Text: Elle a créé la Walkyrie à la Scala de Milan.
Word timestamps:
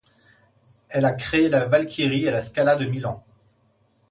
Elle 0.89 1.05
a 1.05 1.11
créé 1.13 1.47
la 1.47 1.67
Walkyrie 1.67 2.27
à 2.27 2.31
la 2.31 2.41
Scala 2.41 2.75
de 2.75 2.87
Milan. 2.87 3.23